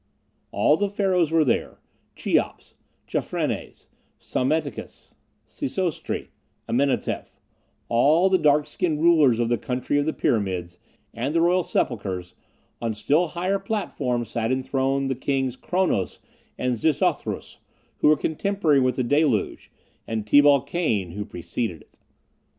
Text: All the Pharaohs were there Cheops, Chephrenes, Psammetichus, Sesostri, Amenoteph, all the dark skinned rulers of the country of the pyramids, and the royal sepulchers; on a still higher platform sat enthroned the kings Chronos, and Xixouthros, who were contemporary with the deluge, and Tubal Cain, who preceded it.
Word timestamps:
All 0.51 0.77
the 0.77 0.89
Pharaohs 0.89 1.31
were 1.31 1.45
there 1.45 1.77
Cheops, 2.15 2.73
Chephrenes, 3.05 3.87
Psammetichus, 4.19 5.13
Sesostri, 5.45 6.29
Amenoteph, 6.67 7.39
all 7.87 8.27
the 8.27 8.39
dark 8.39 8.65
skinned 8.65 8.99
rulers 8.99 9.37
of 9.37 9.47
the 9.47 9.59
country 9.59 9.99
of 9.99 10.07
the 10.07 10.11
pyramids, 10.13 10.79
and 11.13 11.35
the 11.35 11.41
royal 11.41 11.61
sepulchers; 11.63 12.33
on 12.81 12.93
a 12.93 12.95
still 12.95 13.27
higher 13.27 13.59
platform 13.59 14.25
sat 14.25 14.51
enthroned 14.51 15.07
the 15.07 15.13
kings 15.13 15.55
Chronos, 15.55 16.17
and 16.57 16.77
Xixouthros, 16.77 17.57
who 17.99 18.07
were 18.07 18.17
contemporary 18.17 18.79
with 18.79 18.95
the 18.95 19.03
deluge, 19.03 19.71
and 20.07 20.25
Tubal 20.25 20.61
Cain, 20.61 21.11
who 21.11 21.23
preceded 21.25 21.81
it. 21.81 21.99